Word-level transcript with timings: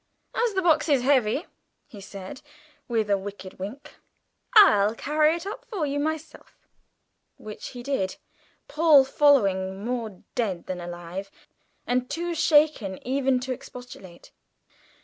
"As 0.33 0.55
the 0.55 0.63
box 0.63 0.89
is 0.89 1.03
heavy," 1.03 1.45
he 1.85 2.01
said, 2.01 2.41
with 2.87 3.07
a 3.07 3.19
wicked 3.19 3.59
wink, 3.59 3.97
"I'll 4.55 4.95
carry 4.95 5.35
it 5.35 5.45
up 5.45 5.63
for 5.63 5.85
you 5.85 5.99
myself," 5.99 6.57
which 7.37 7.67
he 7.77 7.83
did, 7.83 8.15
Paul 8.67 9.03
following, 9.05 9.85
more 9.85 10.23
dead 10.33 10.65
than 10.65 10.81
alive, 10.81 11.29
and 11.85 12.09
too 12.09 12.33
shaken 12.33 12.97
even 13.07 13.39
to 13.41 13.53
expostulate. 13.53 14.31